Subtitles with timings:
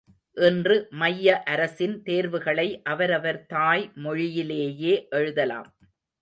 [0.37, 5.69] இன்று மைய அரசின் தேர்வுகளை அவரவர் தாய் மொழியிலேயே எழுதலாம்.